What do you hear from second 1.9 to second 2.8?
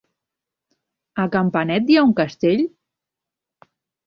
hi ha un castell?